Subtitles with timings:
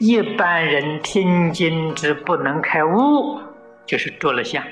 [0.00, 3.38] 一般人听经之不能开悟，
[3.84, 4.64] 就是着了相，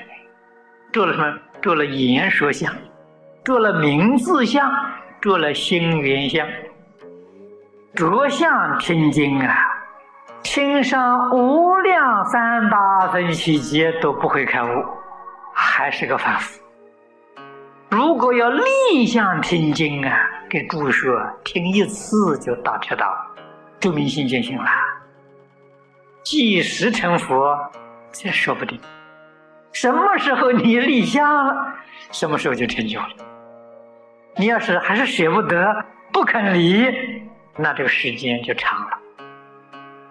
[0.91, 1.37] 着了什么？
[1.61, 2.73] 着了言说相，
[3.43, 4.67] 着了名字相，
[5.21, 6.47] 着了心缘相。
[7.93, 9.55] 着相听经啊，
[10.41, 14.83] 听上无量三八分七劫都不会开悟，
[15.53, 16.59] 还是个凡夫。
[17.89, 23.39] 如果要立相听经啊，给诸说听一次就大彻大悟，
[23.79, 24.67] 就明心见性了。
[26.23, 27.57] 即时成佛，
[28.11, 28.79] 这说不定。
[29.71, 31.75] 什么时候你立相了，
[32.11, 33.09] 什么时候就成就了。
[34.35, 36.85] 你要是还是舍不得，不肯离，
[37.55, 38.97] 那这个时间就长了。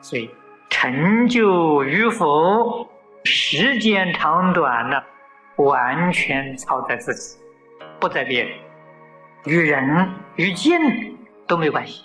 [0.00, 0.30] 所以
[0.68, 2.88] 成就与否，
[3.24, 5.02] 时间长短呢，
[5.56, 7.38] 完全操在自己。
[8.00, 8.52] 不在别人，
[9.44, 10.78] 与人与境
[11.48, 12.04] 都没关系，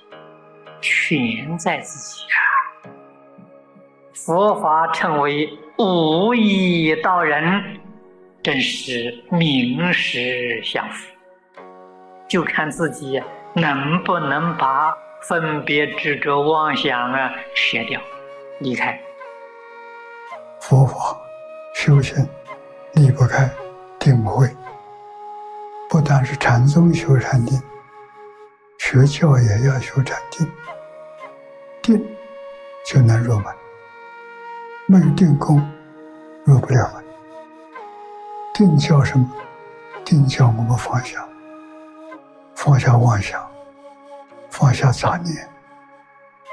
[0.82, 2.53] 全在自己啊！
[4.14, 7.80] 佛法称为无义道人，
[8.44, 11.08] 真是名实相符，
[12.30, 13.22] 就看自己
[13.54, 18.00] 能不能把分别执着妄想啊舍掉、
[18.60, 19.00] 离开。
[20.62, 21.18] 佛法
[21.74, 22.16] 修行
[22.94, 23.50] 离不开
[24.00, 24.48] 定慧。
[25.90, 27.60] 不但是禅宗修禅定，
[28.78, 30.48] 学教也要修禅定，
[31.82, 32.16] 定
[32.86, 33.46] 就能入门。
[34.94, 35.60] 没有定功，
[36.44, 37.04] 入不了门。
[38.54, 39.28] 定叫什么？
[40.06, 41.28] 定叫我们放下，
[42.54, 43.44] 放下妄想，
[44.52, 45.50] 放下杂念，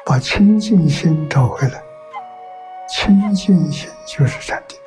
[0.07, 1.83] 把清净心找回来。
[2.89, 4.79] 清净心就是禅定，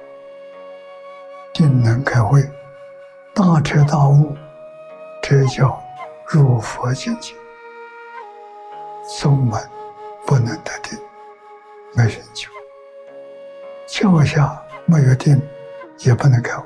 [1.54, 2.42] 定能开慧，
[3.36, 4.36] 大彻大悟。
[5.22, 5.80] 这叫
[6.26, 7.36] 入佛境界，
[9.20, 9.62] 宗门
[10.26, 10.98] 不能得定，
[11.94, 12.50] 没人救。
[13.88, 15.40] 教下没有定，
[16.00, 16.64] 也不能开悟。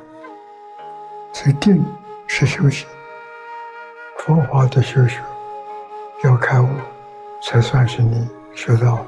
[1.34, 1.84] 所以定
[2.28, 2.88] 是修行，
[4.18, 5.20] 佛法的修学
[6.24, 6.68] 要开悟，
[7.42, 9.06] 才算是你学到。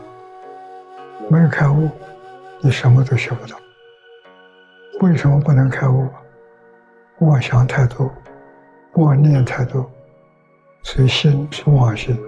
[1.30, 1.90] 没有开悟，
[2.62, 3.58] 你什么都学不到。
[5.02, 6.08] 为什么不能开悟？
[7.20, 8.12] 妄想太多。
[8.94, 9.90] 妄念太多，
[10.82, 12.20] 所以心是妄心。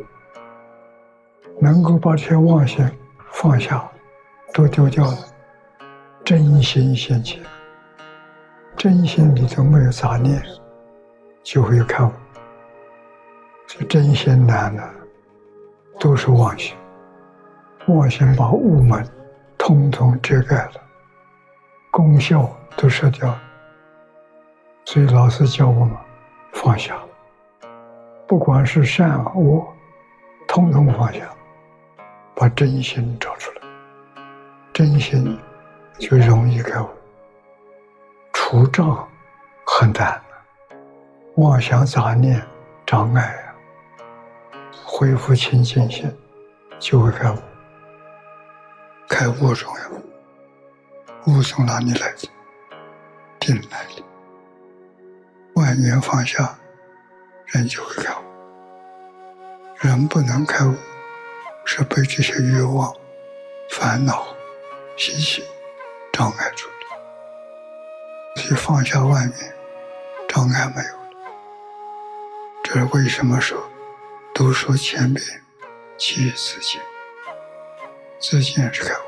[1.60, 2.88] 能够把这些妄心
[3.32, 3.84] 放下，
[4.54, 5.18] 都丢掉了，
[6.24, 7.42] 真心现前。
[8.78, 10.42] 真心里头没有杂念，
[11.44, 12.12] 就会有开悟。
[13.68, 14.90] 这真心难的，
[16.00, 16.76] 都是妄心。
[17.88, 19.08] 妄心把雾门
[19.58, 20.74] 通通遮盖了，
[21.92, 23.42] 功效都失掉了。
[24.86, 25.96] 所以老师教我们。
[26.54, 27.00] 放下，
[28.28, 29.66] 不管是善恶，
[30.50, 31.22] 通通放下，
[32.36, 33.62] 把真心找出来，
[34.74, 35.40] 真心
[36.00, 36.90] 就容易开悟。
[38.34, 39.08] 除障
[39.66, 40.22] 很难，
[41.36, 42.42] 妄想杂念
[42.86, 43.56] 障碍啊，
[44.86, 46.14] 恢复清净心
[46.80, 47.38] 就会开悟。
[49.08, 52.30] 开悟重要，悟从哪里来的？
[53.40, 54.04] 定来的。
[55.56, 56.58] 万缘放下，
[57.48, 58.24] 人就会开悟。
[59.78, 60.76] 人不能开悟，
[61.66, 62.94] 是被这些欲望、
[63.70, 64.26] 烦恼、
[64.98, 65.44] 习气
[66.22, 68.44] 障碍住的。
[68.44, 69.56] 所以放下外面，
[70.30, 71.10] 障碍没有了。
[72.64, 73.60] 这是为什么说，
[74.32, 75.26] 都说千遍
[75.98, 76.80] 即自见，
[78.20, 79.02] 自见是开悟。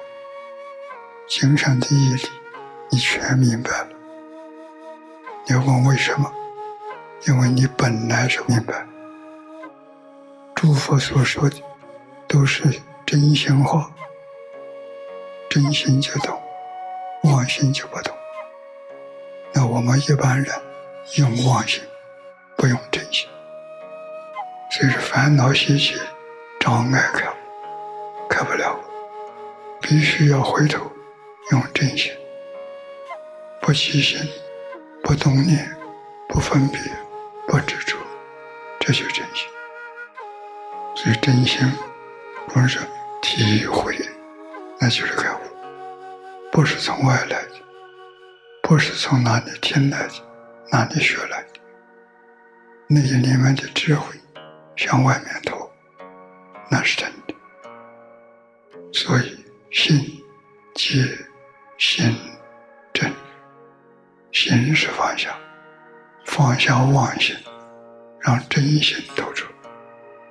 [1.28, 2.30] 精神的义理，
[2.90, 3.90] 你全明白了。
[5.46, 6.34] 你要问为什么？
[7.28, 8.88] 因为你本来是明白，
[10.56, 11.62] 诸佛所说的
[12.28, 12.64] 都是
[13.06, 13.92] 真心话，
[15.48, 16.42] 真心就懂，
[17.24, 18.16] 妄心就不同。
[19.54, 20.54] 那我们一般人
[21.18, 21.82] 用妄心，
[22.56, 23.28] 不用真心，
[24.72, 25.96] 所以说烦恼习气
[26.60, 27.26] 障碍开，
[28.30, 28.80] 开不了，
[29.82, 30.92] 必须要回头
[31.52, 32.12] 用真心，
[33.62, 34.20] 不起心，
[35.04, 35.70] 不动念，
[36.30, 36.80] 不分别。
[37.46, 37.98] 不执着，
[38.80, 39.46] 这就真心。
[40.96, 41.60] 所以真心
[42.48, 42.80] 不是
[43.22, 43.94] 体会，
[44.80, 45.40] 那就是开悟，
[46.54, 47.56] 不是从外来的，
[48.62, 50.14] 不是从哪里听来的，
[50.72, 51.60] 哪里学来的。
[52.88, 54.16] 那些里面的智慧
[54.76, 55.68] 向外面透，
[56.70, 57.34] 那是真的。
[58.94, 60.24] 所以心
[60.76, 61.04] 即
[61.80, 62.16] 心
[62.94, 63.12] 正，
[64.32, 65.36] 心是放下。
[66.26, 67.36] 放下妄心，
[68.20, 69.52] 让真心透出，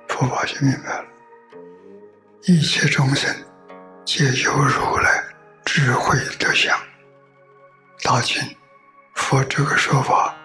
[0.07, 1.05] 佛法就明白了。
[2.43, 3.29] 一切众生
[4.05, 5.12] 皆由如来
[5.65, 6.77] 智慧德相。
[8.03, 8.41] 大清
[9.15, 10.35] 佛这个说法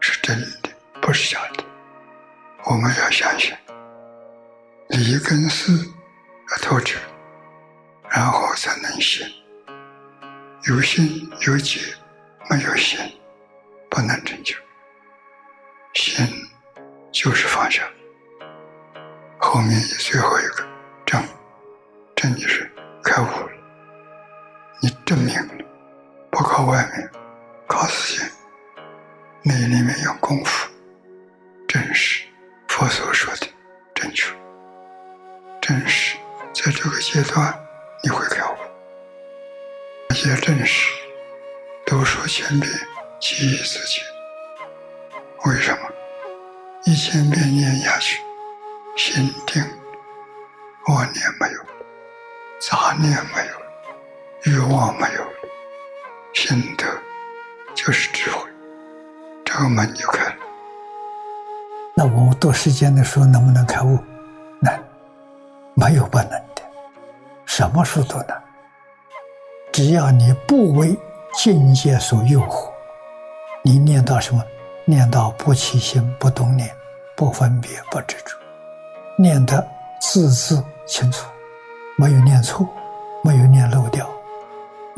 [0.00, 0.70] 是真的，
[1.00, 1.64] 不是假的。
[2.64, 3.52] 我们要相信，
[4.88, 5.72] 理跟事
[6.50, 6.98] 要透彻，
[8.10, 9.26] 然后才能信。
[10.68, 11.80] 有心有解，
[12.48, 12.98] 没有心
[13.88, 14.54] 不能成就。
[15.94, 16.26] 心
[17.10, 17.82] 就是放下。
[19.38, 20.64] 后面最后一个
[21.06, 21.22] 证，
[22.14, 22.70] 证就是
[23.02, 23.52] 开悟了。
[24.82, 25.64] 你证明了，
[26.30, 27.10] 不靠外面，
[27.66, 28.22] 靠自己，
[29.42, 30.70] 内里面用功夫，
[31.68, 32.24] 真实
[32.66, 33.46] 佛所说的
[33.94, 34.32] 正确，
[35.60, 36.16] 真实
[36.54, 37.54] 在这个阶段
[38.02, 38.56] 你会了悟。
[40.08, 40.90] 那些正实，
[41.84, 42.72] 都说千遍，
[43.20, 44.00] 记忆自己。
[45.44, 45.78] 为什么？
[46.86, 48.18] 一千遍念下去，
[48.96, 49.62] 心定，
[50.86, 51.60] 妄念没有，
[52.58, 53.59] 杂念没有，
[54.44, 55.30] 欲望没有了，
[56.32, 56.84] 心得
[57.74, 58.48] 就是智慧，
[59.44, 60.34] 这个门就开了。
[61.94, 63.98] 那我们读世间的书能不能开悟？
[64.58, 64.82] 难，
[65.74, 66.62] 没有不能的，
[67.44, 68.28] 什么书都能。
[69.70, 70.96] 只要你不为
[71.34, 72.70] 境界所诱惑，
[73.62, 74.42] 你念到什么？
[74.86, 76.74] 念到不起心、不动念、
[77.14, 78.34] 不分别、不执着，
[79.18, 79.64] 念得
[80.00, 81.28] 字字清楚，
[81.96, 82.66] 没有念错，
[83.22, 84.10] 没有念漏掉，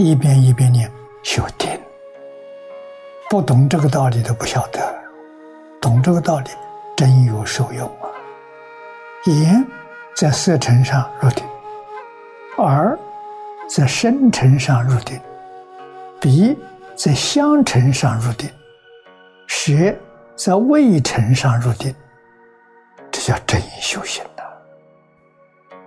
[0.02, 0.90] 一遍一遍念
[1.22, 1.70] 修定。
[3.30, 4.80] 不懂这个道理都不晓得，
[5.80, 6.50] 懂这个道理
[6.96, 8.10] 真有受用啊！
[9.26, 9.64] 眼
[10.14, 11.46] 在色尘上入定，
[12.58, 12.98] 耳
[13.68, 15.18] 在声尘上入定，
[16.20, 16.58] 鼻
[16.96, 18.50] 在香尘上入定。
[19.46, 19.72] 舌
[20.34, 21.94] 在味尘上入定，
[23.10, 24.42] 这叫真修行呐。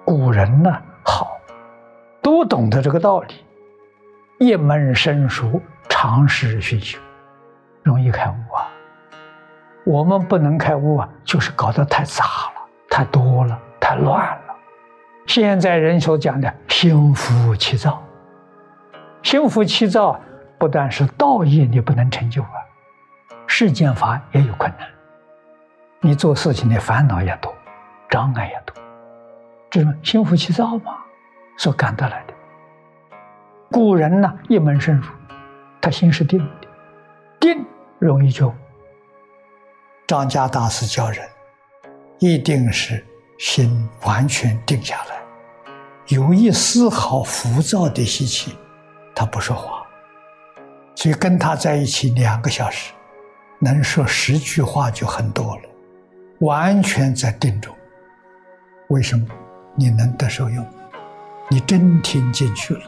[0.06, 0.72] 古人呢
[1.04, 1.38] 好，
[2.22, 3.45] 都懂得这个道理，
[4.38, 7.00] 一门深熟，长时熏修，
[7.84, 8.68] 容易开悟啊。
[9.86, 14.56] 我们不能开悟啊，就是搞得太杂了，太多了，太乱了。
[15.26, 18.04] 现在人所讲的心浮气躁，
[19.24, 20.20] 心浮气躁
[20.58, 22.50] 不但是道业你不能成就啊。
[23.48, 24.86] 世间法也有困难，
[26.02, 27.54] 你做事情的烦恼也多，
[28.10, 28.76] 障碍也多，
[29.70, 30.98] 这是心浮气躁嘛，
[31.58, 32.34] 所感得来的。
[33.72, 35.04] 古人呢，一门深入，
[35.82, 36.68] 他心是定的，
[37.40, 37.66] 定
[38.00, 38.54] 容易就。
[40.08, 41.28] 张家大师教人，
[42.20, 43.04] 一定是
[43.40, 45.22] 心完全定下来，
[46.08, 48.56] 有一丝毫浮躁的习气，
[49.16, 49.86] 他不说话，
[50.96, 52.94] 所以跟他在一起两个小时。
[53.58, 55.62] 能说十句话就很多了，
[56.42, 57.74] 完全在定中。
[58.90, 59.26] 为什么？
[59.76, 60.66] 你能得受用？
[61.50, 62.82] 你真听进去了，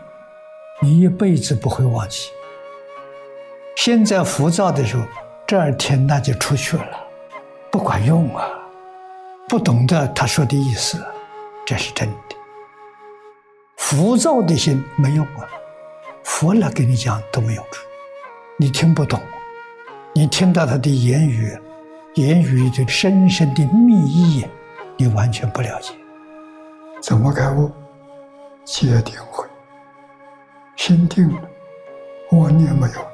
[0.80, 2.30] 你一辈子不会忘记。
[3.76, 5.04] 现在浮躁的时候，
[5.48, 7.00] 这儿听那就出去了，
[7.72, 8.48] 不管用啊！
[9.48, 11.04] 不懂得他说的意思，
[11.66, 12.36] 这是真的。
[13.78, 15.48] 浮躁的心没用啊，
[16.24, 17.84] 佛来给你讲都没有处，
[18.58, 19.20] 你听不懂。
[20.14, 21.58] 你听到他的言语，
[22.16, 24.46] 言语的深深的密意，
[24.98, 25.94] 你完全不了解。
[27.02, 27.72] 怎么开悟？
[28.66, 29.46] 戒定慧，
[30.78, 31.42] 心定了，
[32.32, 33.12] 妄念没有了，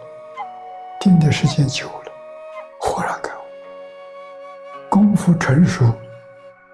[0.99, 2.11] 定的时间久了，
[2.77, 3.41] 豁然开悟。
[4.89, 5.91] 功夫成熟，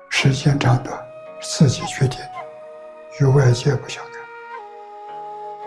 [0.10, 1.00] 时间长短
[1.41, 2.19] 自己决定，
[3.22, 4.13] 与外界不相干。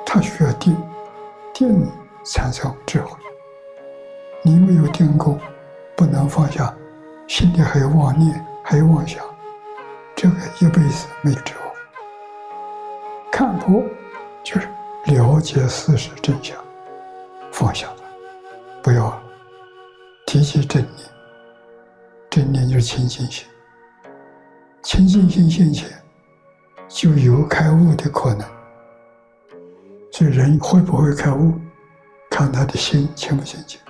[0.05, 0.77] 他需要定，
[1.55, 1.89] 定
[2.27, 3.17] 产生智慧。
[4.43, 5.41] 你没有定功，
[5.97, 6.75] 不能放下，
[7.29, 9.25] 心里还有妄念，还有妄想，
[10.17, 11.61] 这个一辈子没有智慧。
[13.31, 13.83] 看破
[14.43, 14.69] 就是
[15.07, 16.57] 了解事实真相，
[17.51, 17.89] 放下，
[18.83, 19.21] 不要，
[20.27, 21.09] 提起正念，
[22.31, 23.47] 正念就是清净心，
[24.83, 25.91] 清净心现前，
[26.89, 28.49] 就有开悟的可能。
[30.13, 31.53] 所以人会不会开悟，
[32.31, 33.81] 看他的心清不清净。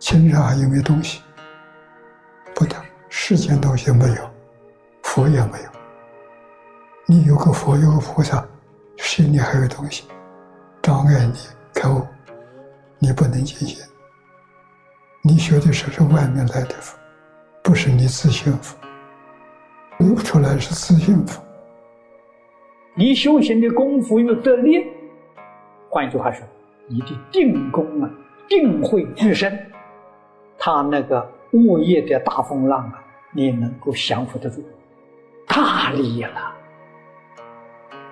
[0.00, 1.22] 身上还有没有东西？
[2.54, 2.76] 不的，
[3.08, 4.30] 世间东西没有，
[5.04, 5.70] 佛也没有。
[7.06, 8.44] 你有个佛，有个菩萨，
[8.96, 10.04] 心里还有东西，
[10.84, 11.32] 障碍你
[11.72, 12.06] 开悟，
[12.98, 13.82] 你不能进行。
[15.22, 16.94] 你学的是是外面来的佛，
[17.62, 18.76] 不是你自信佛。
[20.00, 21.42] 悟出来是自信佛。
[22.94, 24.84] 你修行的功夫又得力，
[25.88, 26.46] 换句话说，
[26.86, 28.10] 你的定功啊，
[28.46, 29.58] 定慧愈深。
[30.58, 34.62] 他那个物业的大风浪啊，你能够降服得住，
[35.46, 36.54] 大利了。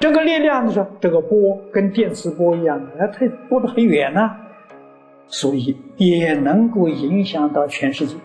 [0.02, 4.34] 这个力量的时候，这个波跟电磁波一样的，它波得很远呢，
[5.28, 8.16] 所以也能够影响到全世界。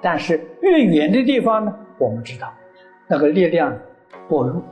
[0.00, 2.50] 但是越远的地方呢，我们知道
[3.06, 3.78] 那个力量
[4.30, 4.62] 薄弱，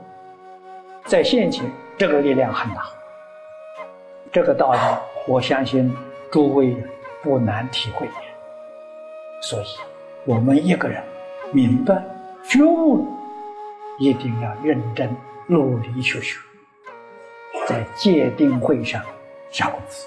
[1.04, 2.82] 在现前这个力量很大。
[4.32, 4.78] 这个道理，
[5.28, 5.94] 我相信
[6.30, 6.74] 诸位
[7.22, 8.08] 不难体会。
[9.42, 9.66] 所以，
[10.24, 11.02] 我们一个人
[11.52, 12.02] 明白
[12.42, 13.06] 觉悟，
[13.98, 15.14] 一定要认真。
[15.50, 16.40] 陆离学说
[17.66, 19.04] 在戒定会上
[19.50, 20.06] 下功夫